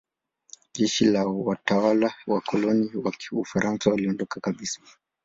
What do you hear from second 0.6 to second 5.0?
Jeshi na watawala wa kikoloni wa Ufaransa waliondoka kabisa.